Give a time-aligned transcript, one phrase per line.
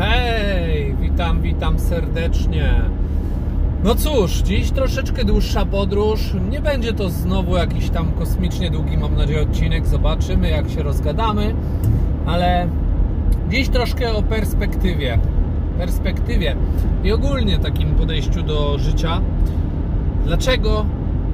[0.00, 2.82] Hej, witam, witam serdecznie.
[3.84, 6.34] No cóż, dziś troszeczkę dłuższa podróż.
[6.50, 9.86] Nie będzie to znowu jakiś tam kosmicznie długi, mam nadzieję, odcinek.
[9.86, 11.54] Zobaczymy, jak się rozgadamy.
[12.26, 12.68] Ale
[13.50, 15.18] dziś troszkę o perspektywie.
[15.78, 16.56] Perspektywie
[17.04, 19.20] i ogólnie takim podejściu do życia.
[20.24, 20.86] Dlaczego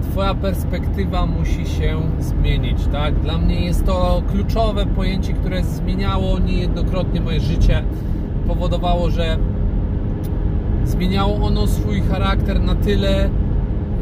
[0.03, 3.21] Twoja perspektywa musi się zmienić, tak?
[3.21, 7.85] Dla mnie jest to kluczowe pojęcie, które zmieniało niejednokrotnie moje życie.
[8.47, 9.39] Powodowało, że
[10.85, 13.31] zmieniało ono swój charakter na tyle,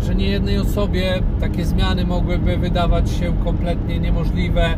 [0.03, 4.77] że niejednej osobie takie zmiany mogłyby wydawać się kompletnie niemożliwe,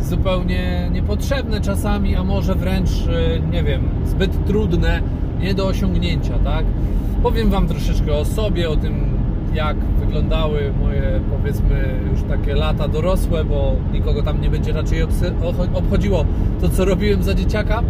[0.00, 2.90] zupełnie niepotrzebne czasami, a może wręcz,
[3.52, 5.02] nie wiem, zbyt trudne,
[5.40, 6.64] nie do osiągnięcia, tak?
[7.22, 9.16] Powiem Wam troszeczkę o sobie, o tym,
[9.54, 15.02] jak wyglądały moje, powiedzmy, już takie lata dorosłe, bo nikogo tam nie będzie raczej
[15.74, 16.24] obchodziło
[16.60, 17.82] to, co robiłem za dzieciaka.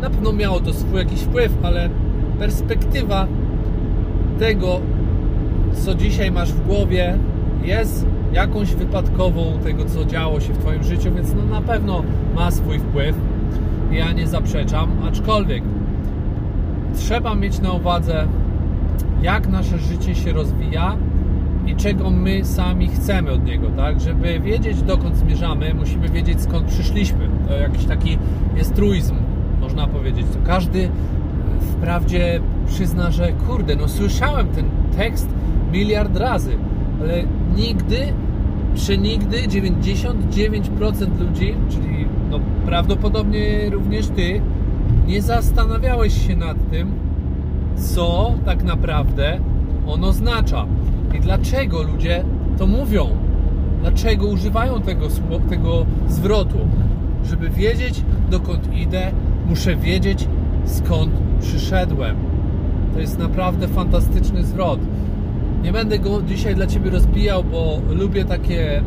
[0.00, 1.90] Na pewno miało to swój jakiś wpływ, ale
[2.38, 3.26] perspektywa
[4.38, 4.80] tego,
[5.72, 7.18] co dzisiaj masz w głowie,
[7.64, 12.02] jest jakąś wypadkową tego, co działo się w Twoim życiu, więc no na pewno
[12.34, 13.16] ma swój wpływ.
[13.92, 15.62] Ja nie zaprzeczam, aczkolwiek
[16.96, 18.26] trzeba mieć na uwadze,
[19.22, 20.96] jak nasze życie się rozwija
[21.66, 24.00] i czego my sami chcemy od niego, tak?
[24.00, 27.28] Żeby wiedzieć, dokąd zmierzamy, musimy wiedzieć, skąd przyszliśmy.
[27.48, 28.18] To jakiś taki
[28.56, 29.14] jest truizm,
[29.60, 30.26] można powiedzieć.
[30.32, 30.90] To każdy
[31.60, 34.64] wprawdzie przyzna, że kurde, no słyszałem ten
[34.96, 35.28] tekst
[35.72, 36.56] miliard razy,
[37.00, 37.22] ale
[37.56, 37.96] nigdy,
[38.74, 44.40] przenigdy 99% ludzi, czyli no prawdopodobnie również ty,
[45.06, 46.92] nie zastanawiałeś się nad tym,
[47.76, 49.40] co tak naprawdę
[49.86, 50.66] on oznacza
[51.14, 52.24] i dlaczego ludzie
[52.58, 53.08] to mówią.
[53.80, 55.06] Dlaczego używają tego,
[55.50, 56.58] tego zwrotu?
[57.24, 59.12] Żeby wiedzieć, dokąd idę,
[59.50, 60.28] muszę wiedzieć,
[60.64, 62.16] skąd przyszedłem.
[62.94, 64.80] To jest naprawdę fantastyczny zwrot.
[65.62, 68.82] Nie będę go dzisiaj dla Ciebie rozbijał, bo lubię takie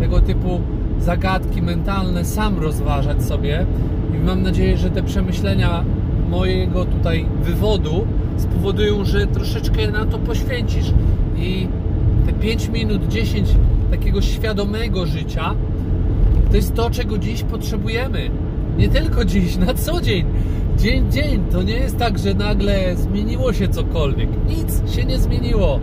[0.00, 0.60] tego typu
[1.00, 3.66] zagadki mentalne sam rozważać sobie
[4.14, 5.84] i mam nadzieję, że te przemyślenia
[6.30, 10.92] mojego tutaj wywodu spowodują, że troszeczkę na to poświęcisz
[11.36, 11.68] i
[12.26, 13.48] te 5 minut, 10
[13.90, 15.54] takiego świadomego życia
[16.50, 18.30] to jest to, czego dziś potrzebujemy.
[18.78, 20.26] Nie tylko dziś, na co dzień,
[20.76, 21.44] dzień dzień.
[21.52, 24.28] To nie jest tak, że nagle zmieniło się cokolwiek.
[24.48, 25.80] Nic się nie zmieniło.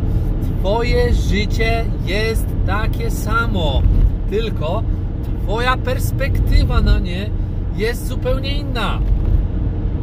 [0.59, 3.81] Twoje życie jest takie samo,
[4.29, 4.83] tylko
[5.49, 7.29] Twoja perspektywa na nie
[7.77, 8.99] jest zupełnie inna.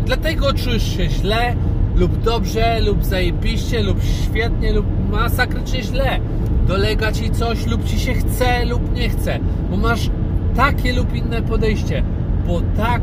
[0.06, 1.56] Dlatego czujesz się źle,
[1.97, 6.20] lub dobrze, lub zajebiście, lub świetnie, lub masakrycznie źle.
[6.68, 9.38] Dolega ci coś, lub ci się chce, lub nie chce,
[9.70, 10.10] bo masz
[10.56, 12.03] takie lub inne podejście,
[12.47, 13.03] bo tak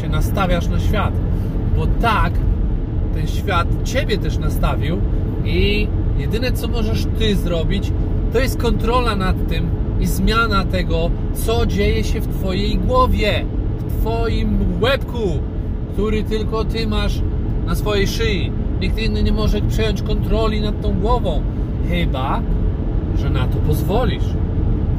[0.00, 1.14] się nastawiasz na świat,
[1.76, 2.32] bo tak
[3.14, 5.00] ten świat ciebie też nastawił
[5.44, 7.92] i jedyne co możesz ty zrobić,
[8.32, 13.44] to jest kontrola nad tym i zmiana tego, co dzieje się w twojej głowie,
[13.78, 15.28] w twoim łebku,
[15.92, 17.22] który tylko ty masz
[17.66, 18.52] na swojej szyi.
[18.80, 21.42] Nikt inny nie może przejąć kontroli nad tą głową,
[21.88, 22.42] chyba
[23.18, 24.24] że na to pozwolisz.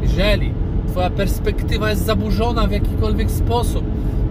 [0.01, 0.53] Jeżeli
[0.97, 3.83] Twoja perspektywa jest zaburzona w jakikolwiek sposób,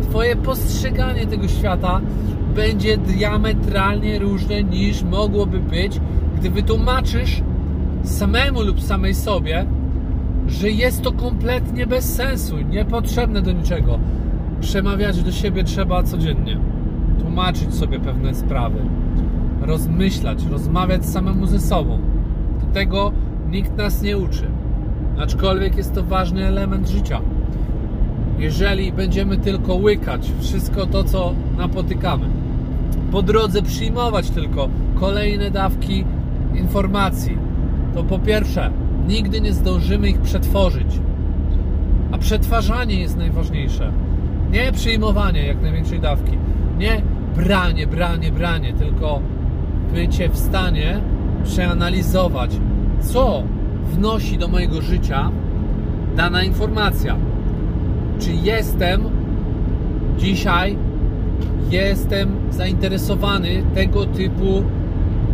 [0.03, 2.01] Twoje postrzeganie tego świata
[2.55, 6.01] będzie diametralnie różne niż mogłoby być,
[6.37, 7.43] gdy wytłumaczysz
[8.03, 9.67] samemu lub samej sobie,
[10.47, 13.99] że jest to kompletnie bez sensu, niepotrzebne do niczego.
[14.61, 16.61] Przemawiać do siebie trzeba codziennie
[17.21, 18.79] tłumaczyć sobie pewne sprawy,
[19.61, 21.99] rozmyślać, rozmawiać samemu ze sobą.
[22.61, 23.13] Do tego
[23.51, 24.56] nikt nas nie uczy.
[25.21, 27.21] Aczkolwiek jest to ważny element życia.
[28.39, 32.27] Jeżeli będziemy tylko łykać wszystko to, co napotykamy,
[33.13, 36.05] po drodze przyjmować tylko kolejne dawki
[36.55, 37.39] informacji,
[37.95, 38.71] to po pierwsze,
[39.09, 41.01] nigdy nie zdążymy ich przetworzyć.
[42.13, 43.93] A przetwarzanie jest najważniejsze.
[44.51, 46.39] Nie przyjmowanie jak największej dawki.
[46.79, 47.03] Nie
[47.37, 49.21] branie, branie, branie, tylko
[49.93, 51.01] bycie w stanie
[51.45, 52.51] przeanalizować,
[53.01, 53.43] co
[53.87, 55.31] wnosi do mojego życia
[56.17, 57.17] dana informacja.
[58.19, 59.03] Czy jestem
[60.19, 60.77] dzisiaj
[61.71, 64.63] jestem zainteresowany tego typu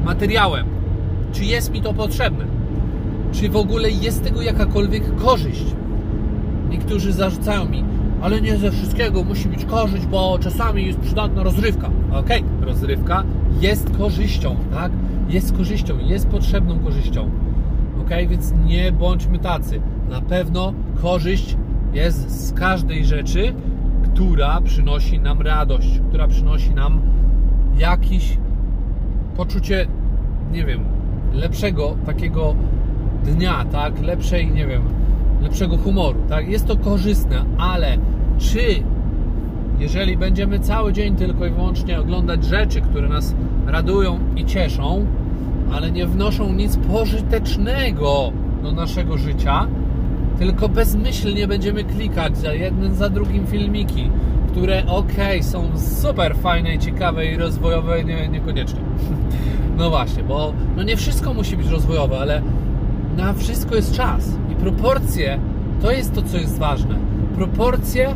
[0.04, 0.66] materiałem?
[1.32, 2.44] Czy jest mi to potrzebne?
[3.32, 5.64] Czy w ogóle jest tego jakakolwiek korzyść?
[6.70, 7.84] Niektórzy zarzucają mi,
[8.22, 11.90] ale nie ze wszystkiego musi być korzyść, bo czasami jest przydatna rozrywka.
[12.12, 13.24] Okej, okay, rozrywka
[13.60, 14.92] jest korzyścią, tak?
[15.28, 17.30] Jest korzyścią, jest potrzebną korzyścią.
[18.02, 19.80] Ok, więc nie bądźmy tacy.
[20.10, 20.72] Na pewno
[21.02, 21.56] korzyść
[21.92, 23.54] jest z każdej rzeczy,
[24.04, 27.00] która przynosi nam radość, która przynosi nam
[27.78, 28.38] jakiś
[29.36, 29.86] poczucie,
[30.52, 30.84] nie wiem,
[31.32, 32.54] lepszego takiego
[33.24, 34.00] dnia, tak?
[34.00, 34.82] Lepszej, nie wiem,
[35.42, 36.48] lepszego humoru, tak?
[36.48, 37.98] Jest to korzystne, ale
[38.38, 38.82] czy
[39.78, 43.34] jeżeli będziemy cały dzień tylko i wyłącznie oglądać rzeczy, które nas
[43.66, 45.06] radują i cieszą,
[45.72, 48.32] ale nie wnoszą nic pożytecznego
[48.62, 49.66] do naszego życia,
[50.38, 54.10] tylko bezmyślnie będziemy klikać za jednym, za drugim filmiki,
[54.52, 58.80] które ok, są super fajne ciekawe i rozwojowe, nie, niekoniecznie.
[59.78, 62.42] No właśnie, bo no nie wszystko musi być rozwojowe, ale
[63.16, 65.38] na wszystko jest czas i proporcje
[65.82, 66.94] to jest to, co jest ważne.
[67.34, 68.14] Proporcje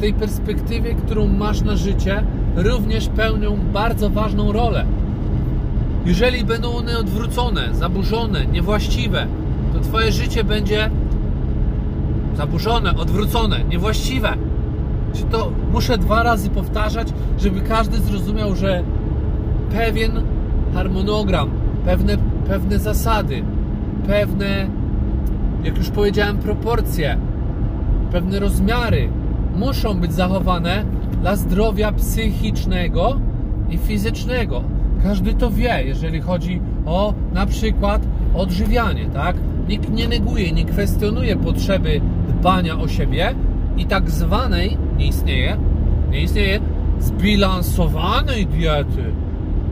[0.00, 2.22] tej perspektywie, którą masz na życie,
[2.56, 4.86] również pełnią bardzo ważną rolę.
[6.06, 9.26] Jeżeli będą one odwrócone, zaburzone, niewłaściwe,
[9.72, 10.90] to Twoje życie będzie
[12.36, 14.36] zaburzone, odwrócone, niewłaściwe.
[15.14, 17.08] Czy to muszę dwa razy powtarzać,
[17.38, 18.82] żeby każdy zrozumiał, że
[19.72, 20.22] pewien
[20.74, 21.50] harmonogram,
[21.84, 22.16] pewne,
[22.48, 23.42] pewne zasady,
[24.06, 24.68] pewne,
[25.64, 27.18] jak już powiedziałem, proporcje,
[28.12, 29.08] pewne rozmiary
[29.56, 30.84] muszą być zachowane
[31.20, 33.20] dla zdrowia psychicznego
[33.70, 34.75] i fizycznego.
[35.06, 38.02] Każdy to wie, jeżeli chodzi o na przykład
[38.34, 39.36] odżywianie, tak?
[39.68, 43.34] Nikt nie neguje, nie kwestionuje potrzeby dbania o siebie
[43.76, 45.56] i tak zwanej, nie istnieje,
[46.10, 46.60] nie istnieje
[46.98, 49.04] zbilansowanej diety.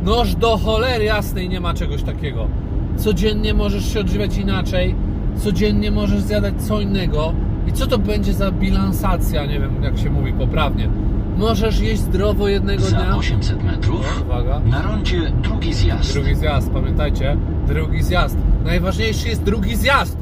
[0.04, 2.48] Noż do cholery jasnej nie ma czegoś takiego.
[2.96, 4.94] Codziennie możesz się odżywiać inaczej,
[5.36, 7.32] codziennie możesz zjadać co innego.
[7.68, 10.88] I co to będzie za bilansacja, nie wiem jak się mówi poprawnie.
[11.36, 13.16] Możesz jeść zdrowo jednego Za dnia.
[13.16, 14.60] 800 metrów Uwaga.
[14.60, 16.12] na rondzie drugi zjazd.
[16.12, 17.36] Drugi zjazd, pamiętajcie,
[17.66, 18.36] drugi zjazd.
[18.64, 20.18] Najważniejszy jest drugi zjazd.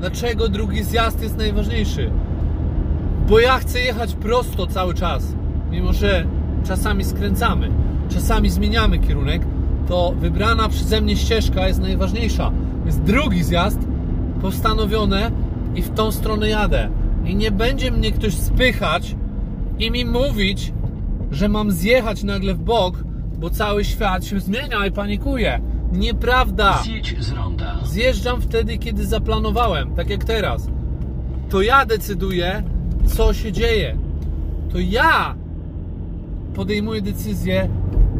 [0.00, 2.10] Dlaczego drugi zjazd jest najważniejszy?
[3.28, 5.34] Bo ja chcę jechać prosto cały czas.
[5.70, 6.24] Mimo, że
[6.64, 7.70] czasami skręcamy,
[8.08, 9.42] czasami zmieniamy kierunek,
[9.88, 12.52] to wybrana przeze mnie ścieżka jest najważniejsza.
[12.86, 13.78] Jest drugi zjazd,
[14.42, 15.30] postanowione
[15.74, 16.88] i w tą stronę jadę.
[17.24, 19.16] I nie będzie mnie ktoś spychać
[19.78, 20.72] i mi mówić,
[21.30, 23.04] że mam zjechać nagle w bok,
[23.38, 25.60] bo cały świat się zmienia i panikuje.
[25.92, 26.82] Nieprawda.
[26.84, 27.78] Zjedź z ronda.
[27.84, 30.68] Zjeżdżam wtedy, kiedy zaplanowałem, tak jak teraz.
[31.48, 32.62] To ja decyduję,
[33.06, 33.96] co się dzieje.
[34.72, 35.34] To ja
[36.54, 37.68] podejmuję decyzję,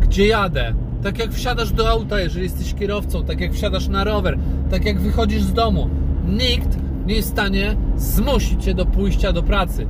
[0.00, 0.74] gdzie jadę.
[1.02, 4.38] Tak jak wsiadasz do auta, jeżeli jesteś kierowcą, tak jak wsiadasz na rower,
[4.70, 5.90] tak jak wychodzisz z domu.
[6.26, 9.86] Nikt nie jest w stanie zmusić cię do pójścia do pracy.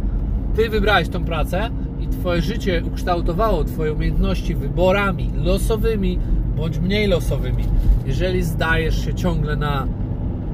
[0.57, 1.71] Ty wybrałeś tą pracę
[2.01, 6.19] i twoje życie ukształtowało twoje umiejętności wyborami losowymi
[6.57, 7.65] bądź mniej losowymi.
[8.07, 9.87] Jeżeli zdajesz się ciągle na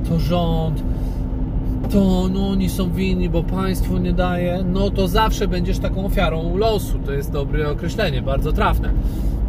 [0.08, 0.82] to rząd,
[1.90, 6.56] to no oni są winni, bo państwo nie daje, no to zawsze będziesz taką ofiarą
[6.56, 6.98] losu.
[6.98, 8.92] To jest dobre określenie, bardzo trafne.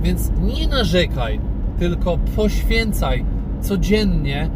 [0.03, 1.39] Więc nie narzekaj,
[1.79, 3.25] tylko poświęcaj
[3.61, 4.49] codziennie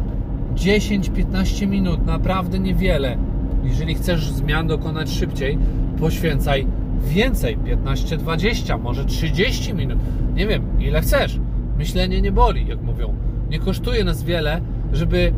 [0.54, 3.18] 10-15 minut, naprawdę niewiele.
[3.64, 5.58] Jeżeli chcesz zmian dokonać szybciej,
[6.00, 6.66] poświęcaj
[7.04, 9.98] więcej, 15-20, może 30 minut.
[10.34, 11.40] Nie wiem, ile chcesz.
[11.78, 13.14] Myślenie nie boli, jak mówią.
[13.50, 14.60] Nie kosztuje nas wiele,
[14.92, 15.32] żeby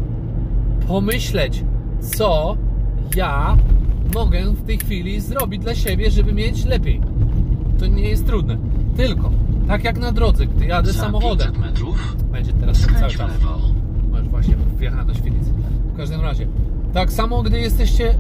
[0.89, 1.65] pomyśleć,
[2.01, 2.57] co
[3.17, 3.57] ja
[4.15, 7.01] mogę w tej chwili zrobić dla siebie, żeby mieć lepiej.
[7.79, 8.57] To nie jest trudne.
[8.97, 9.31] Tylko,
[9.69, 13.31] tak jak na drodze, gdy jadę Za samochodem, 500 metrów będzie teraz cały czas.
[14.11, 15.51] Masz właśnie wjechałem do świetlicy.
[15.95, 16.47] W każdym razie.
[16.93, 18.15] Tak samo, gdy jesteście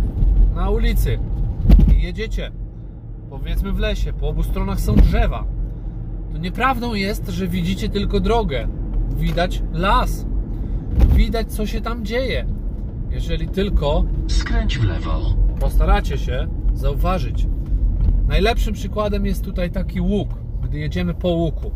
[0.56, 1.18] na ulicy
[1.96, 2.50] i jedziecie,
[3.30, 5.44] powiedzmy w lesie, po obu stronach są drzewa.
[6.32, 8.68] To nieprawdą jest, że widzicie tylko drogę.
[9.16, 10.26] Widać las.
[11.14, 12.46] Widać, co się tam dzieje.
[13.10, 15.20] Jeżeli tylko Skręć w lewo.
[15.60, 17.46] postaracie się zauważyć.
[18.28, 20.28] Najlepszym przykładem jest tutaj taki łuk,
[20.62, 21.70] gdy jedziemy po łuku.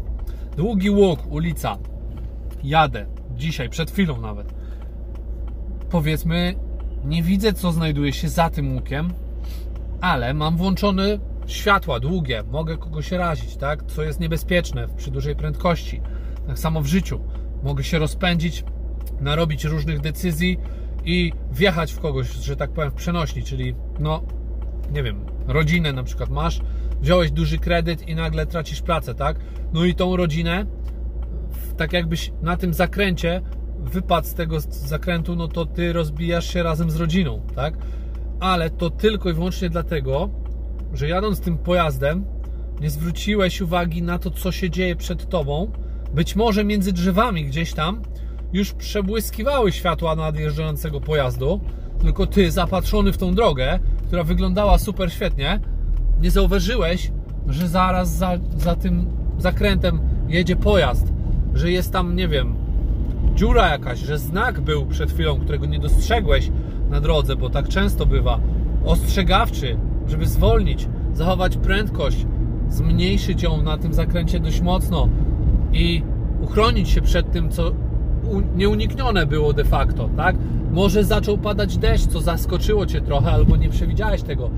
[0.57, 1.77] Długi łuk, ulica.
[2.65, 3.07] Jadę,
[3.37, 4.55] dzisiaj, przed chwilą nawet.
[5.91, 6.55] Powiedzmy,
[7.05, 9.13] nie widzę, co znajduje się za tym łukiem,
[10.01, 13.83] ale mam włączone światła długie, mogę kogoś razić, tak?
[13.87, 16.01] Co jest niebezpieczne przy dużej prędkości.
[16.47, 17.21] Tak samo w życiu.
[17.63, 18.65] Mogę się rozpędzić,
[19.21, 20.59] narobić różnych decyzji
[21.05, 24.23] i wjechać w kogoś, że tak powiem, w przenośni, czyli no,
[24.93, 26.61] nie wiem, rodzinę na przykład masz,
[27.01, 29.37] wziąłeś duży kredyt i nagle tracisz pracę, tak?
[29.73, 30.67] No i tą rodzinę,
[31.77, 33.41] tak jakbyś na tym zakręcie
[33.81, 37.75] wypadł z tego zakrętu, no to ty rozbijasz się razem z rodziną, tak?
[38.41, 40.31] Ale to tylko i wyłącznie dlatego,
[40.95, 42.25] że jadąc tym pojazdem,
[42.81, 45.73] nie zwróciłeś uwagi na to, co się dzieje przed tobą.
[46.15, 48.03] Być może między drzewami gdzieś tam
[48.53, 51.61] już przebłyskiwały światła nadjeżdżającego pojazdu,
[52.01, 55.61] tylko ty, zapatrzony w tą drogę, która wyglądała super świetnie,
[56.21, 57.13] nie zauważyłeś,
[57.49, 59.07] że zaraz za, za tym
[59.39, 61.13] zakrętem jedzie pojazd,
[61.55, 62.55] że jest tam, nie wiem,
[63.41, 66.51] dziura jakaś, że znak był przed chwilą, którego nie dostrzegłeś
[66.91, 68.41] na drodze, bo tak często bywa,
[68.85, 69.77] ostrzegawczy,
[70.09, 72.27] żeby zwolnić, zachować prędkość,
[72.69, 75.09] zmniejszyć ją na tym zakręcie dość mocno
[75.73, 76.03] i
[76.41, 77.73] uchronić się przed tym, co
[78.57, 80.37] nieuniknione było de facto, tak?
[80.73, 84.51] Może zaczął padać deszcz, co zaskoczyło Cię trochę, albo nie przewidziałeś tego.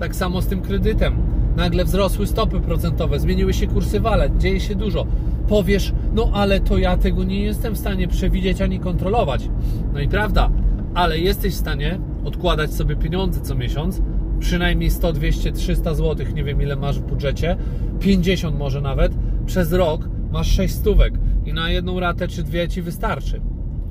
[0.00, 1.16] Tak samo z tym kredytem.
[1.56, 5.06] Nagle wzrosły stopy procentowe, zmieniły się kursy walet, dzieje się dużo.
[5.48, 9.48] Powiesz, no ale to ja tego nie jestem w stanie przewidzieć ani kontrolować.
[9.92, 10.50] No i prawda,
[10.94, 14.02] ale jesteś w stanie odkładać sobie pieniądze co miesiąc,
[14.38, 17.56] przynajmniej 100, 200, 300 zł, nie wiem ile masz w budżecie,
[18.00, 19.12] 50 może nawet,
[19.46, 21.14] przez rok masz 6 stówek
[21.44, 23.40] i na jedną ratę czy dwie ci wystarczy.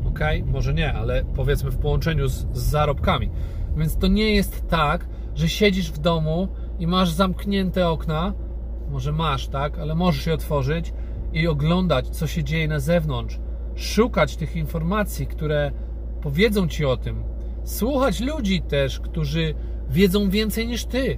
[0.05, 0.19] Ok?
[0.45, 3.29] Może nie, ale powiedzmy w połączeniu z, z zarobkami.
[3.77, 5.05] Więc to nie jest tak,
[5.39, 6.47] że siedzisz w domu
[6.79, 8.33] i masz zamknięte okna,
[8.89, 10.93] może masz, tak, ale możesz je otworzyć
[11.33, 13.39] i oglądać, co się dzieje na zewnątrz,
[13.75, 15.71] szukać tych informacji, które
[16.21, 17.23] powiedzą ci o tym,
[17.63, 19.55] słuchać ludzi też, którzy
[19.89, 21.17] wiedzą więcej niż ty.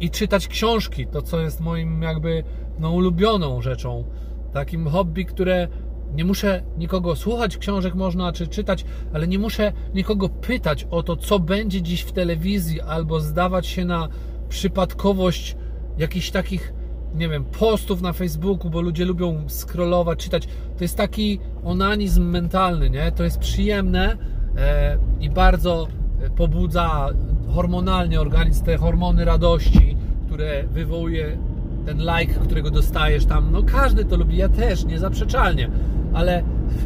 [0.00, 2.44] I czytać książki, to co jest moim jakby
[2.78, 4.04] no, ulubioną rzeczą,
[4.52, 5.68] takim hobby, które
[6.14, 11.16] nie muszę nikogo słuchać książek można czy czytać, ale nie muszę nikogo pytać o to,
[11.16, 14.08] co będzie dziś w telewizji, albo zdawać się na
[14.48, 15.56] przypadkowość
[15.98, 16.74] jakichś takich,
[17.14, 20.46] nie wiem, postów na Facebooku, bo ludzie lubią scrollować, czytać.
[20.76, 23.12] To jest taki onanizm mentalny, nie?
[23.12, 24.16] To jest przyjemne
[24.56, 25.88] e, i bardzo
[26.36, 27.08] pobudza
[27.54, 31.38] hormonalnie organizm, te hormony radości, które wywołuje
[31.86, 35.70] ten like, którego dostajesz tam, no każdy to lubi, ja też, niezaprzeczalnie,
[36.14, 36.42] ale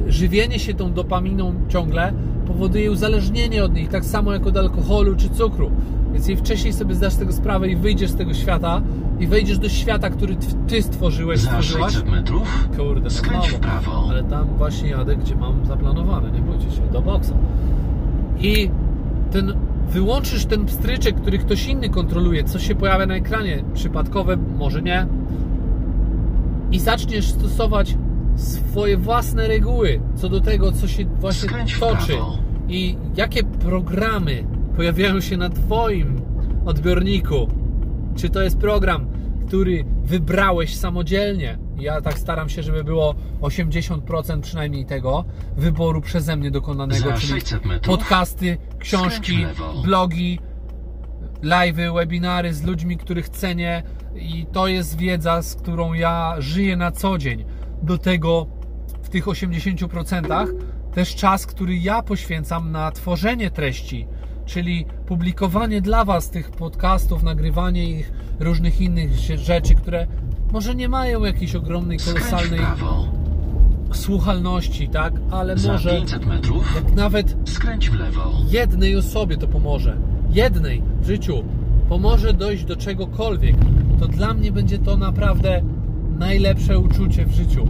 [0.07, 2.13] żywienie się tą dopaminą ciągle
[2.47, 5.71] powoduje uzależnienie od niej, tak samo jak od alkoholu czy cukru.
[6.13, 8.83] Więc im wcześniej sobie zdasz tego sprawę i wyjdziesz z tego świata
[9.21, 10.37] i wejdziesz do świata, który
[10.69, 11.93] ty stworzyłeś, Za stworzyłaś.
[11.93, 14.07] 600 metrów Kurde, skręć w prawo.
[14.11, 17.35] Ale tam właśnie jadę, gdzie mam zaplanowane, nie bójcie się, do boksa.
[18.41, 18.71] I
[19.31, 19.53] ten,
[19.91, 25.07] wyłączysz ten pstryczek, który ktoś inny kontroluje, co się pojawia na ekranie, przypadkowe, może nie,
[26.73, 27.97] i zaczniesz stosować
[28.39, 32.13] swoje własne reguły co do tego, co się właśnie Skręć toczy
[32.69, 34.45] i jakie programy
[34.77, 36.23] pojawiają się na Twoim
[36.67, 37.49] odbiorniku.
[38.17, 39.07] Czy to jest program,
[39.47, 41.59] który wybrałeś samodzielnie?
[41.79, 45.25] Ja tak staram się, żeby było 80% przynajmniej tego
[45.57, 49.47] wyboru przeze mnie dokonanego, Za czyli 600 metrów podcasty, książki,
[49.85, 50.39] blogi,
[51.43, 53.83] live'y, webinary z ludźmi, których cenię
[54.15, 57.45] i to jest wiedza, z którą ja żyję na co dzień.
[57.83, 58.47] Do tego
[59.03, 60.47] w tych 80%
[60.95, 64.07] też czas, który ja poświęcam na tworzenie treści,
[64.47, 70.07] czyli publikowanie dla Was tych podcastów, nagrywanie ich, różnych innych rzeczy, które
[70.53, 72.61] może nie mają jakiejś ogromnej, kolosalnej
[73.93, 75.13] słuchalności, tak?
[75.31, 78.33] Ale Za może 500 metrów jak nawet skręć w lewo.
[78.49, 79.97] jednej osobie to pomoże,
[80.31, 81.45] jednej w życiu
[81.89, 83.57] pomoże dojść do czegokolwiek,
[84.01, 85.63] to dla mnie będzie to naprawdę
[86.19, 87.67] najlepsze uczucie w życiu.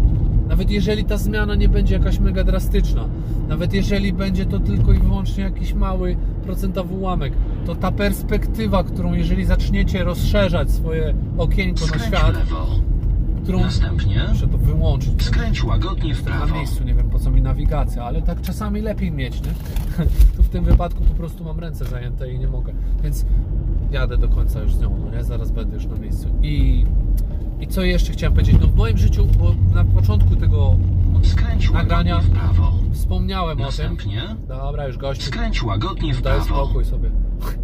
[0.49, 3.05] Nawet jeżeli ta zmiana nie będzie jakaś mega drastyczna,
[3.49, 7.33] nawet jeżeli będzie to tylko i wyłącznie jakiś mały procentowy ułamek,
[7.67, 12.67] to ta perspektywa, którą jeżeli zaczniecie rozszerzać swoje okienko na Skręć w świat, lewo.
[13.43, 15.23] którą Następnie muszę to wyłączyć.
[15.23, 16.55] skręć łagodnie w na prawo.
[16.55, 19.49] miejscu, nie wiem po co mi nawigacja, ale tak czasami lepiej mieć, nie?
[20.37, 23.25] Tu w tym wypadku po prostu mam ręce zajęte i nie mogę, więc
[23.91, 25.25] jadę do końca już z nią, no nie?
[25.25, 26.29] Zaraz będę już na miejscu.
[26.43, 26.85] I,
[27.61, 28.57] i co jeszcze chciałem powiedzieć?
[28.61, 30.77] No w moim życiu, bo na początku tego
[31.23, 32.21] Skręć Nagrania.
[32.21, 32.73] w prawo.
[32.93, 33.65] wspomniałem o tym.
[33.67, 36.65] Następnie Dobra, już gościu, skręć łagodnie w daj prawo.
[36.65, 37.11] spokój sobie.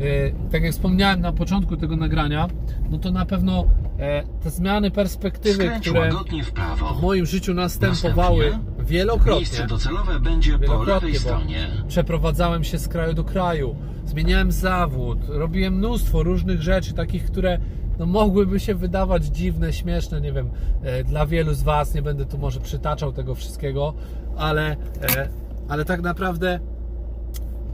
[0.00, 2.48] E, tak jak wspomniałem na początku tego nagrania,
[2.90, 3.64] no to na pewno
[3.98, 6.10] e, te zmiany perspektywy, Skręć które
[6.44, 6.94] w prawo.
[6.94, 9.36] w moim życiu następowały Następnie wielokrotnie.
[9.40, 11.66] Miejsce docelowe będzie po lewej stronie.
[11.88, 17.58] przeprowadzałem się z kraju do kraju, zmieniałem zawód, robiłem mnóstwo różnych rzeczy, takich, które
[17.98, 20.50] no, mogłyby się wydawać dziwne, śmieszne, nie wiem,
[20.82, 23.94] e, dla wielu z Was, nie będę tu może przytaczał tego wszystkiego,
[24.36, 24.76] ale,
[25.16, 25.28] e,
[25.68, 26.60] ale tak naprawdę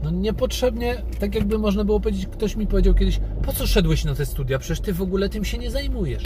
[0.03, 4.15] no niepotrzebnie, tak jakby można było powiedzieć, ktoś mi powiedział kiedyś, po co szedłeś na
[4.15, 6.23] te studia, przecież Ty w ogóle tym się nie zajmujesz.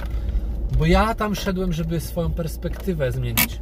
[0.78, 3.60] Bo ja tam szedłem, żeby swoją perspektywę zmienić,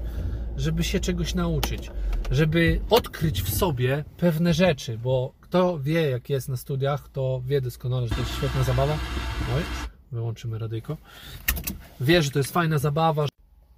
[0.57, 1.91] żeby się czegoś nauczyć,
[2.31, 7.61] żeby odkryć w sobie pewne rzeczy, bo kto wie, jak jest na studiach, to wie
[7.61, 8.93] doskonale, że to jest świetna zabawa.
[9.55, 10.97] Oj, wyłączymy radyjko.
[12.01, 13.25] Wie, że to jest fajna zabawa,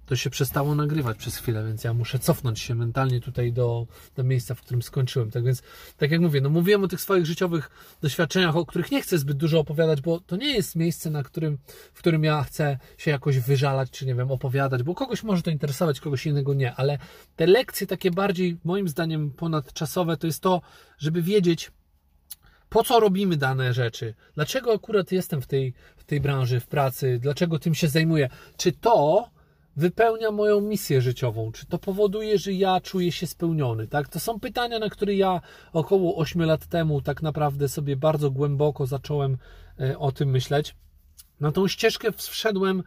[0.06, 3.86] to się przestało nagrywać przez chwilę, więc ja muszę cofnąć się mentalnie tutaj do,
[4.16, 5.30] do miejsca, w którym skończyłem.
[5.30, 5.62] Tak więc,
[5.96, 7.70] tak jak mówię, no mówiłem o tych swoich życiowych
[8.02, 11.58] doświadczeniach, o których nie chcę zbyt dużo opowiadać, bo to nie jest miejsce, na którym,
[11.94, 15.50] w którym ja chcę się jakoś wyżalać, czy nie wiem, opowiadać, bo kogoś może to
[15.50, 16.98] interesować, kogoś innego nie, ale
[17.36, 20.62] te lekcje takie bardziej, moim zdaniem, ponadczasowe, to jest to,
[20.98, 21.70] żeby wiedzieć,
[22.68, 27.18] po co robimy dane rzeczy, dlaczego akurat jestem w tej, w tej branży, w pracy,
[27.22, 28.28] dlaczego tym się zajmuję.
[28.56, 29.28] Czy to
[29.76, 31.52] wypełnia moją misję życiową?
[31.52, 33.88] Czy to powoduje, że ja czuję się spełniony?
[33.88, 34.08] Tak?
[34.08, 35.40] To są pytania, na które ja
[35.72, 39.38] około 8 lat temu tak naprawdę sobie bardzo głęboko zacząłem
[39.80, 40.74] e, o tym myśleć.
[41.40, 42.82] Na tą ścieżkę wszedłem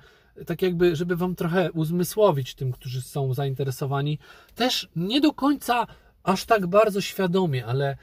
[0.45, 4.19] tak jakby, żeby wam trochę uzmysłowić tym, którzy są zainteresowani,
[4.55, 5.87] też nie do końca
[6.23, 7.97] aż tak bardzo świadomie, ale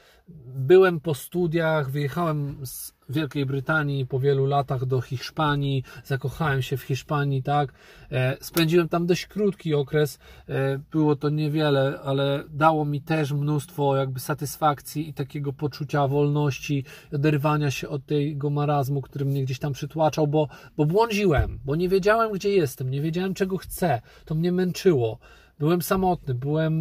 [0.54, 6.82] byłem po studiach, wyjechałem z Wielkiej Brytanii po wielu latach do Hiszpanii, zakochałem się w
[6.82, 7.72] Hiszpanii, tak.
[8.10, 13.96] E, spędziłem tam dość krótki okres, e, było to niewiele, ale dało mi też mnóstwo
[13.96, 19.72] jakby satysfakcji i takiego poczucia wolności, oderwania się od tego marazmu, który mnie gdzieś tam
[19.72, 24.52] przytłaczał, bo, bo błądziłem, bo nie wiedziałem, gdzie jestem, nie wiedziałem, czego chcę, to mnie
[24.52, 25.18] męczyło
[25.58, 26.74] byłem samotny, byłem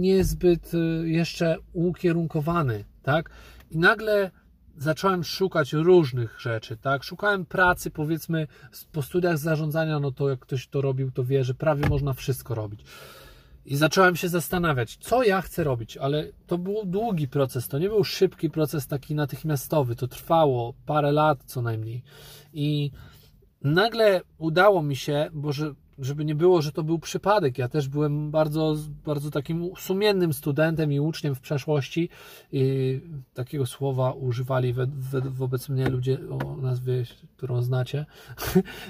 [0.00, 3.30] niezbyt y, jeszcze ukierunkowany, tak?
[3.70, 4.30] I nagle
[4.76, 7.04] zacząłem szukać różnych rzeczy, tak?
[7.04, 8.46] Szukałem pracy, powiedzmy,
[8.92, 12.54] po studiach zarządzania, no to jak ktoś to robił, to wie, że prawie można wszystko
[12.54, 12.84] robić.
[13.64, 17.88] I zacząłem się zastanawiać, co ja chcę robić, ale to był długi proces, to nie
[17.88, 22.02] był szybki proces taki natychmiastowy, to trwało parę lat co najmniej.
[22.52, 22.90] I
[23.62, 27.58] nagle udało mi się, bo że żeby nie było, że to był przypadek.
[27.58, 32.08] Ja też byłem bardzo, bardzo takim sumiennym studentem i uczniem w przeszłości.
[32.52, 33.00] I
[33.34, 37.04] takiego słowa używali we, we, wobec mnie ludzie o nazwie,
[37.36, 38.06] którą znacie.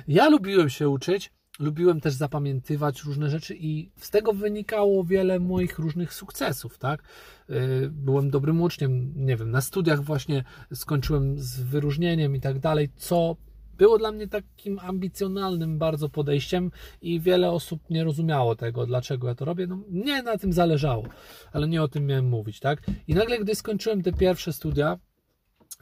[0.08, 5.78] Ja lubiłem się uczyć, lubiłem też zapamiętywać różne rzeczy i z tego wynikało wiele moich
[5.78, 7.02] różnych sukcesów, tak?
[7.50, 12.88] Y, byłem dobrym uczniem, nie wiem, na studiach właśnie skończyłem z wyróżnieniem i tak dalej,
[12.96, 13.36] co
[13.80, 16.70] było dla mnie takim ambicjonalnym bardzo podejściem
[17.02, 19.66] i wiele osób nie rozumiało tego, dlaczego ja to robię.
[19.66, 21.04] No, mnie na tym zależało,
[21.52, 22.82] ale nie o tym miałem mówić, tak?
[23.08, 24.98] I nagle, gdy skończyłem te pierwsze studia,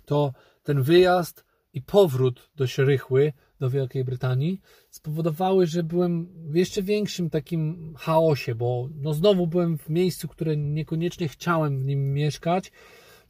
[0.05, 6.83] to ten wyjazd i powrót dość rychły do Wielkiej Brytanii spowodowały, że byłem w jeszcze
[6.83, 12.73] większym takim chaosie, bo no znowu byłem w miejscu, które niekoniecznie chciałem w nim mieszkać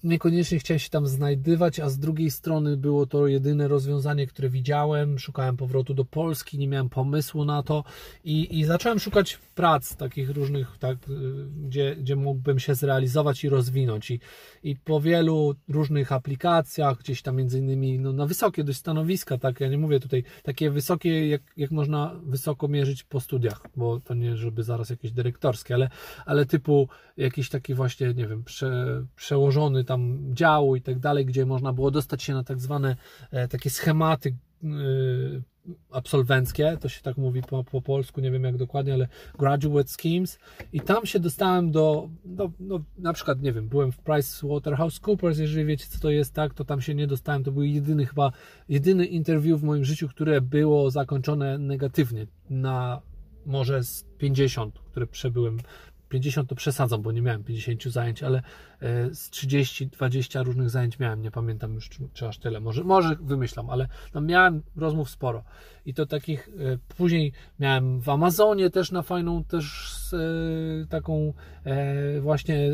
[0.05, 5.19] niekoniecznie chciałem się tam znajdywać, a z drugiej strony było to jedyne rozwiązanie, które widziałem.
[5.19, 7.85] Szukałem powrotu do Polski, nie miałem pomysłu na to
[8.25, 10.99] i, i zacząłem szukać prac takich różnych, tak,
[11.67, 14.11] gdzie, gdzie mógłbym się zrealizować i rozwinąć.
[14.11, 14.21] I,
[14.63, 19.61] i po wielu różnych aplikacjach, gdzieś tam między innymi no, na wysokie dość stanowiska, tak,
[19.61, 24.15] ja nie mówię tutaj takie wysokie, jak, jak można wysoko mierzyć po studiach, bo to
[24.15, 25.91] nie, żeby zaraz jakieś dyrektorskie, ale,
[26.27, 31.47] ale typu jakiś taki właśnie, nie wiem, prze, przełożony tam działu i tak dalej, gdzie
[31.47, 32.97] można było dostać się na tak zwane
[33.31, 34.69] e, takie schematy e,
[35.91, 40.39] absolwenckie, to się tak mówi po, po polsku, nie wiem jak dokładnie, ale graduate schemes.
[40.73, 45.65] I tam się dostałem do, do no, na przykład, nie wiem, byłem w PricewaterhouseCoopers, jeżeli
[45.65, 48.33] wiecie co to jest, tak, to tam się nie dostałem, to był jedyny chyba,
[48.69, 53.01] jedyny interview w moim życiu, które było zakończone negatywnie na
[53.47, 55.59] może z 50, które przebyłem.
[56.09, 58.43] 50 to przesadzam, bo nie miałem 50 zajęć, ale
[59.13, 63.71] z 30-20 różnych zajęć miałem, nie pamiętam już czy, czy, aż tyle, może, może wymyślam,
[63.71, 65.45] ale tam miałem rozmów sporo.
[65.87, 71.33] I to takich, e, później miałem w Amazonie też na fajną też e, taką
[72.21, 72.71] właśnie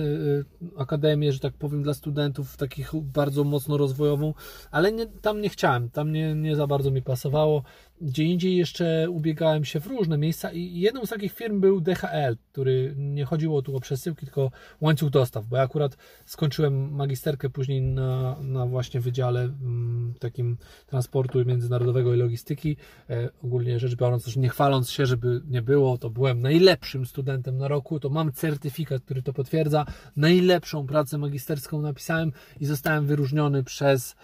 [0.76, 4.34] akademię, że tak powiem dla studentów, takich bardzo mocno rozwojową,
[4.70, 7.62] ale nie, tam nie chciałem, tam nie, nie za bardzo mi pasowało,
[8.00, 12.36] gdzie indziej jeszcze ubiegałem się w różne miejsca i jedną z takich firm był DHL,
[12.52, 15.93] który nie chodziło tu o przesyłki, tylko łańcuch dostaw, bo ja akurat
[16.24, 22.76] skończyłem magisterkę później na, na właśnie wydziale mm, takim transportu międzynarodowego i logistyki.
[23.10, 27.58] E, ogólnie rzecz biorąc, też nie chwaląc się, żeby nie było, to byłem najlepszym studentem
[27.58, 29.86] na roku, to mam certyfikat, który to potwierdza.
[30.16, 34.16] Najlepszą pracę magisterską napisałem i zostałem wyróżniony przez,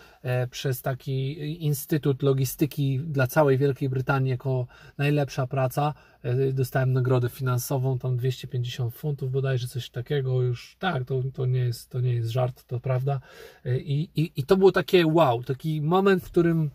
[0.51, 4.67] przez taki Instytut Logistyki dla całej Wielkiej Brytanii jako
[4.99, 5.95] najlepsza praca.
[6.23, 11.61] E, dostałem nagrodę finansową, tam 250 funtów bodajże, coś takiego już, tak, to, to, nie,
[11.61, 13.21] jest, to nie jest żart, to prawda.
[13.65, 16.71] E, I, i, I to było takie wow, taki moment, w którym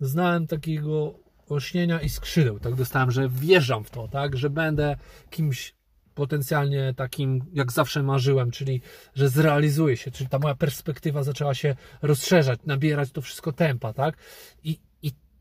[0.00, 1.14] znałem takiego
[1.48, 4.96] olśnienia i skrzydeł, tak dostałem, że wjeżdżam w to, tak, że będę
[5.30, 5.74] kimś
[6.14, 8.80] potencjalnie takim, jak zawsze marzyłem, czyli
[9.14, 14.16] że zrealizuję się, czyli ta moja perspektywa zaczęła się rozszerzać, nabierać to wszystko tempa, tak?
[14.64, 14.78] I,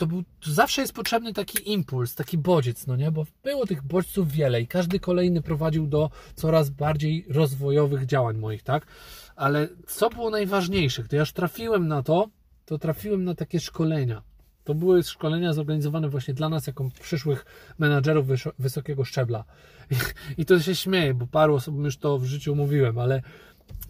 [0.02, 3.12] to, był, to zawsze jest potrzebny taki impuls, taki bodziec, no nie?
[3.12, 8.64] Bo było tych bodźców wiele i każdy kolejny prowadził do coraz bardziej rozwojowych działań moich,
[8.64, 8.88] tak?
[9.36, 12.30] Ale co było najważniejsze, gdy ja już trafiłem na to,
[12.66, 14.22] to trafiłem na takie szkolenia.
[14.64, 17.46] To były szkolenia zorganizowane właśnie dla nas, jako przyszłych
[17.80, 18.28] menadżerów
[18.60, 19.44] wysokiego szczebla.
[20.38, 23.22] I, to się śmieje, bo paru osobom już to w życiu mówiłem, ale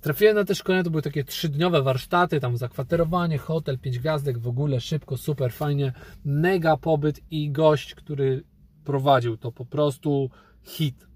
[0.01, 4.47] Trafiłem na te szkolenia, to były takie trzydniowe warsztaty, tam zakwaterowanie, hotel, pięć gwiazdek, w
[4.47, 5.93] ogóle szybko, super, fajnie,
[6.25, 8.43] mega pobyt i gość, który
[8.83, 10.29] prowadził to po prostu
[10.63, 11.07] hit.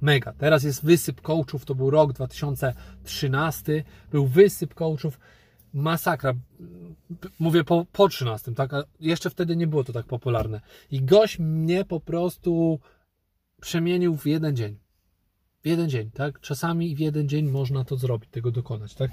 [0.00, 0.32] Mega.
[0.32, 5.18] Teraz jest wysyp coachów, to był rok 2013, był wysyp coachów,
[5.74, 6.34] masakra.
[7.38, 8.74] Mówię po, po 13, tak?
[8.74, 10.60] A jeszcze wtedy nie było to tak popularne.
[10.90, 12.80] I gość mnie po prostu
[13.60, 14.84] przemienił w jeden dzień
[15.64, 16.40] w jeden dzień, tak?
[16.40, 19.10] Czasami w jeden dzień można to zrobić, tego dokonać, tak?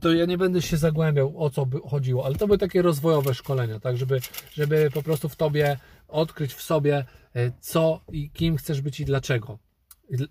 [0.00, 3.34] To ja nie będę się zagłębiał, o co by chodziło, ale to były takie rozwojowe
[3.34, 3.96] szkolenia, tak?
[3.96, 4.20] Żeby,
[4.52, 5.78] żeby po prostu w tobie
[6.08, 7.04] odkryć w sobie,
[7.36, 9.58] e, co i kim chcesz być i dlaczego.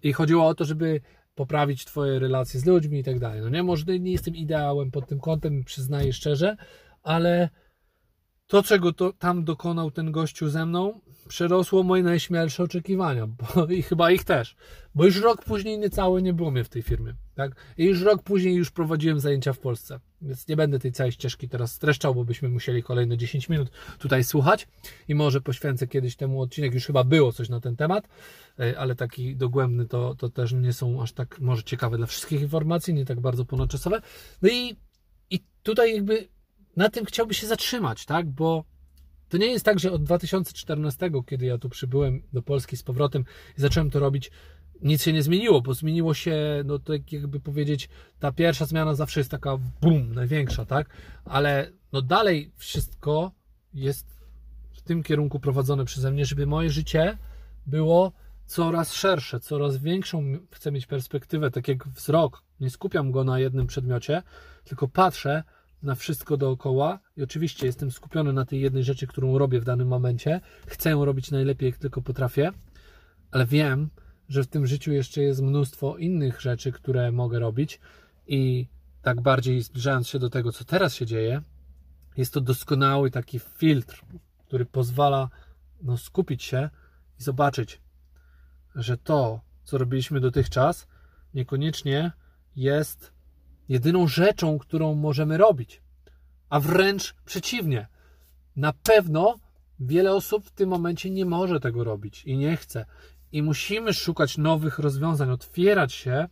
[0.04, 1.02] I chodziło o to, żeby
[1.36, 3.41] poprawić Twoje relacje z ludźmi i tak dalej.
[3.41, 6.58] No nie, może nie jestem ideałem pod tym kątem, przyznaję szczerze,
[7.04, 7.50] ale
[8.48, 13.82] to, czego to tam dokonał ten gościu ze mną, przerosło moje najśmielsze oczekiwania, bo i
[13.82, 14.56] chyba ich też.
[14.96, 17.13] Bo już rok później niecały nie było mnie w tej firmie.
[17.36, 17.52] Tak?
[17.78, 20.00] I już rok później już prowadziłem zajęcia w Polsce.
[20.22, 24.24] Więc nie będę tej całej ścieżki teraz streszczał, bo byśmy musieli kolejne 10 minut tutaj
[24.24, 24.67] słuchać
[25.08, 28.08] i może poświęcę kiedyś temu odcinek, już chyba było coś na ten temat,
[28.60, 32.41] e, ale taki dogłębny to, to też nie są aż tak może ciekawe dla wszystkich
[32.41, 34.02] informacji, nie tak bardzo ponadczasowe.
[34.41, 34.76] No i,
[35.30, 36.28] i tutaj jakby
[36.76, 38.30] na tym chciałby się zatrzymać, tak?
[38.30, 38.70] Bo
[39.32, 43.26] to nie jest tak, że od 2014, kiedy ja tu przybyłem do Polski z powrotem
[43.58, 44.32] i zacząłem to robić,
[44.82, 47.89] nic się nie zmieniło, bo zmieniło się, no tak jakby powiedzieć,
[48.20, 50.89] ta pierwsza zmiana zawsze jest taka boom, największa, tak?
[51.26, 53.32] Ale no dalej wszystko
[53.74, 54.08] jest
[54.72, 57.17] w tym kierunku prowadzone przeze mnie, żeby moje życie
[57.65, 58.12] było
[58.46, 62.44] coraz szersze, coraz większą chcę mieć perspektywę, tak jak wzrok.
[62.60, 64.24] Nie skupiam go na jednym przedmiocie,
[64.63, 65.44] tylko patrzę
[65.84, 67.00] na wszystko dookoła.
[67.17, 70.41] I oczywiście jestem skupiony na tej jednej rzeczy, którą robię w danym momencie.
[70.67, 72.52] Chcę ją robić najlepiej, jak tylko potrafię,
[73.32, 73.89] ale wiem,
[74.30, 77.80] że w tym życiu jeszcze jest mnóstwo innych rzeczy, które mogę robić.
[78.28, 78.67] I
[79.02, 81.41] tak bardziej zbliżając się do tego, co teraz się dzieje,
[82.17, 84.04] jest to doskonały taki filtr,
[84.48, 85.30] który pozwala
[85.82, 86.70] no, skupić się
[87.20, 87.82] i zobaczyć,
[88.76, 90.88] że to, co robiliśmy dotychczas,
[91.34, 92.12] niekoniecznie
[92.56, 93.13] jest
[93.69, 95.82] jedyną rzeczą, którą możemy robić.
[96.50, 97.88] A wręcz przeciwnie.
[98.56, 99.36] Na pewno
[99.80, 102.86] wiele osób w tym momencie nie może tego robić i nie chce.
[103.32, 106.28] I musimy szukać nowych rozwiązań, otwierać się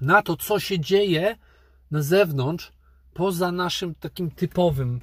[0.00, 1.36] na to, co się dzieje
[1.90, 2.72] na zewnątrz,
[3.14, 5.00] poza naszym takim typowym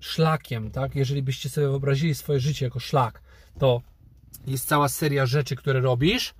[0.00, 0.96] szlakiem, tak?
[0.96, 3.22] Jeżeli byście sobie wyobrazili swoje życie jako szlak,
[3.58, 3.82] to
[4.46, 6.34] jest cała seria rzeczy, które robisz,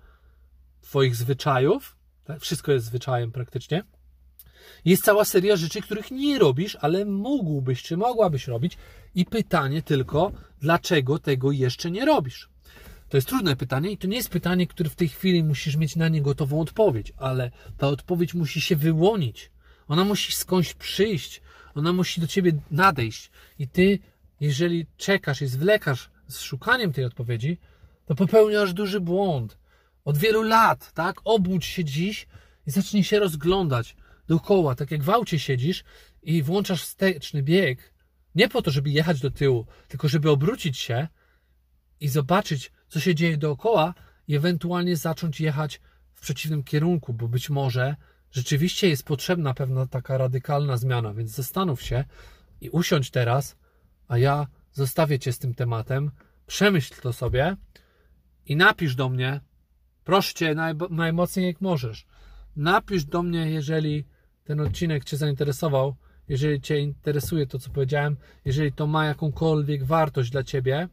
[0.81, 2.41] Twoich zwyczajów, tak?
[2.41, 3.83] wszystko jest zwyczajem praktycznie,
[4.85, 8.79] jest cała seria rzeczy, których nie robisz, ale mógłbyś czy mogłabyś robić.
[9.15, 12.49] I pytanie tylko, dlaczego tego jeszcze nie robisz?
[13.09, 15.97] To jest trudne pytanie i to nie jest pytanie, które w tej chwili musisz mieć
[15.97, 19.51] na nie gotową odpowiedź, ale ta odpowiedź musi się wyłonić.
[19.89, 21.41] Ona musi skądś przyjść,
[21.75, 23.31] ona musi do ciebie nadejść.
[23.59, 23.99] I ty,
[24.41, 27.59] jeżeli czekasz i zwlekasz z szukaniem tej odpowiedzi,
[28.07, 29.59] to popełniasz duży błąd.
[30.05, 31.21] Od wielu lat, tak?
[31.25, 32.27] Obudź się dziś
[32.67, 33.97] i zacznij się rozglądać
[34.29, 35.85] dookoła, tak jak w aucie siedzisz
[36.23, 37.93] i włączasz wsteczny bieg,
[38.35, 41.09] nie po to, żeby jechać do tyłu, tylko żeby obrócić się
[42.01, 43.95] i zobaczyć, co się dzieje dookoła
[44.29, 45.81] i ewentualnie zacząć jechać
[46.15, 47.97] w przeciwnym kierunku, bo być może
[48.31, 52.05] rzeczywiście jest potrzebna pewna taka radykalna zmiana, więc zastanów się
[52.61, 53.57] i usiądź teraz,
[54.09, 56.11] a ja zostawię Cię z tym tematem,
[56.47, 57.57] przemyśl to sobie
[58.47, 59.41] i napisz do mnie,
[60.05, 62.07] proszę Cię naj, najmocniej jak możesz,
[62.57, 64.05] napisz do mnie, jeżeli
[64.49, 65.95] ten odcinek Cię zainteresował,
[66.29, 70.89] jeżeli Cię interesuje to, co powiedziałem, jeżeli to ma jakąkolwiek wartość dla Ciebie,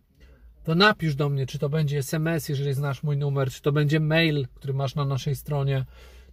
[0.63, 3.99] to napisz do mnie, czy to będzie SMS, jeżeli znasz mój numer, czy to będzie
[3.99, 5.85] mail, który masz na naszej stronie,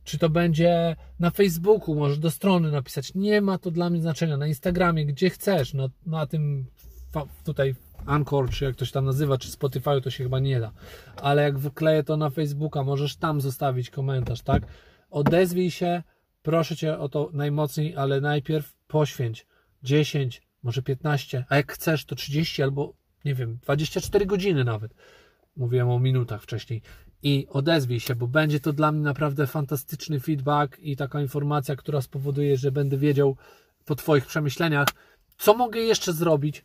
[0.05, 3.15] czy to będzie na Facebooku, możesz do strony napisać.
[3.15, 4.37] Nie ma to dla mnie znaczenia.
[4.37, 6.67] Na Instagramie, gdzie chcesz, na, na tym
[7.45, 7.75] tutaj
[8.07, 10.73] Anchor, czy jak to się tam nazywa, czy Spotify, to się chyba nie da.
[11.17, 14.63] Ale jak wykleję to na Facebooka, możesz tam zostawić komentarz, tak?
[15.11, 16.03] Odezwij się,
[16.43, 19.47] Proszę Cię o to najmocniej, ale najpierw poświęć
[19.83, 24.95] 10, może 15, a jak chcesz, to 30 albo nie wiem, 24 godziny nawet.
[25.57, 26.83] Mówiłem o minutach wcześniej.
[27.23, 32.01] I odezwij się, bo będzie to dla mnie naprawdę fantastyczny feedback i taka informacja, która
[32.01, 33.37] spowoduje, że będę wiedział
[33.85, 34.89] po Twoich przemyśleniach,
[35.39, 36.65] co mogę jeszcze zrobić,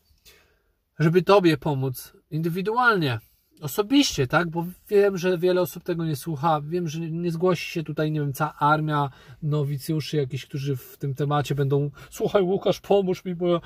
[1.00, 3.20] żeby Tobie pomóc indywidualnie,
[3.62, 4.50] osobiście, tak?
[4.50, 6.62] Bo wiem, że wiele osób tego nie słucha.
[6.62, 9.10] Wiem, że nie zgłosi się tutaj, nie wiem, cała armia
[9.44, 13.62] nowicjuszy jakiś, którzy w tym temacie będą słuchaj Łukasz, pomóż mi, bo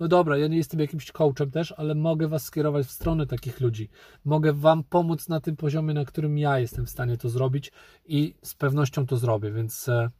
[0.00, 3.60] no dobra, ja nie jestem jakimś coachem też, ale mogę Was skierować w stronę takich
[3.60, 3.88] ludzi.
[4.24, 7.72] Mogę Wam pomóc na tym poziomie, na którym ja jestem w stanie to zrobić
[8.04, 10.10] i z pewnością to zrobię, więc e,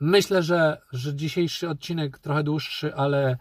[0.00, 3.36] myślę, że, że dzisiejszy odcinek trochę dłuższy, ale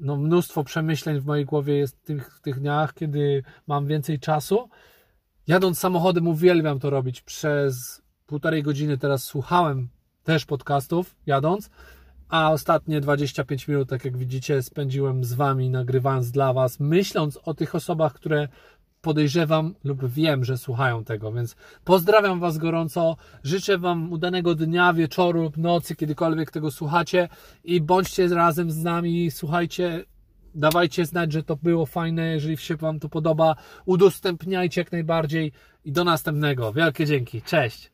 [0.00, 4.18] no, mnóstwo przemyśleń w mojej głowie jest w tych, w tych dniach, kiedy mam więcej
[4.18, 4.68] czasu.
[5.46, 7.20] Jadąc samochodem uwielbiam to robić.
[7.20, 9.88] Przez półtorej godziny teraz słuchałem
[10.24, 11.70] też podcastów jadąc,
[12.28, 17.54] a ostatnie 25 minut, tak jak widzicie, spędziłem z Wami, nagrywając dla Was, myśląc o
[17.54, 18.48] tych osobach, które
[19.02, 25.42] podejrzewam lub wiem, że słuchają tego, więc pozdrawiam Was gorąco, życzę Wam udanego dnia, wieczoru
[25.42, 27.28] lub nocy, kiedykolwiek tego słuchacie
[27.64, 30.04] i bądźcie razem z nami, słuchajcie,
[30.54, 35.52] dawajcie znać, że to było fajne, jeżeli się Wam to podoba, udostępniajcie jak najbardziej
[35.84, 36.72] i do następnego.
[36.72, 37.91] Wielkie dzięki, cześć!